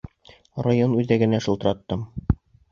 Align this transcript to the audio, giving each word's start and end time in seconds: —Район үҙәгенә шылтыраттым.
—Район 0.67 0.97
үҙәгенә 1.03 1.43
шылтыраттым. 1.49 2.05